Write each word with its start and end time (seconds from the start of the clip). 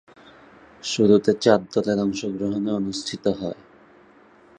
শুরুতে 0.83 1.31
চার 1.43 1.59
দলের 1.73 1.97
অংশগ্রহণে 1.99 2.71
অনুষ্ঠিত 2.79 3.25
হয়। 3.39 3.59